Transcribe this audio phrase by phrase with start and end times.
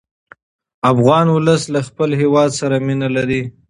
[0.91, 3.41] افغان ولس له خپل هېواد سره مینه لري.